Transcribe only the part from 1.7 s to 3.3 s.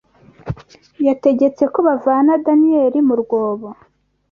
ko bavana Daniyeli mu